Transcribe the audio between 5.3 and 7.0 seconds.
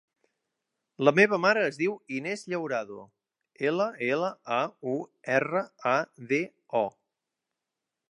erra, a, de, o.